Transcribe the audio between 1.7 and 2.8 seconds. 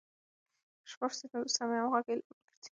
همغږۍ لامل ګرځي.